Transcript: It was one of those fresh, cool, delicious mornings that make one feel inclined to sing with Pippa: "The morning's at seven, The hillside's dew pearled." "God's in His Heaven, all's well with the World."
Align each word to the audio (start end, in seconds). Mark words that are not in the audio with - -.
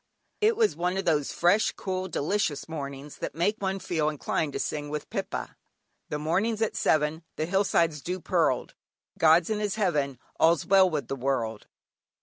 It 0.39 0.57
was 0.57 0.75
one 0.75 0.97
of 0.97 1.05
those 1.05 1.31
fresh, 1.31 1.73
cool, 1.73 2.07
delicious 2.07 2.67
mornings 2.67 3.17
that 3.19 3.35
make 3.35 3.57
one 3.61 3.77
feel 3.77 4.09
inclined 4.09 4.51
to 4.53 4.59
sing 4.59 4.89
with 4.89 5.11
Pippa: 5.11 5.55
"The 6.09 6.17
morning's 6.17 6.63
at 6.63 6.75
seven, 6.75 7.21
The 7.35 7.45
hillside's 7.45 8.01
dew 8.01 8.19
pearled." 8.19 8.73
"God's 9.19 9.51
in 9.51 9.59
His 9.59 9.75
Heaven, 9.75 10.17
all's 10.39 10.65
well 10.65 10.89
with 10.89 11.07
the 11.07 11.15
World." 11.15 11.67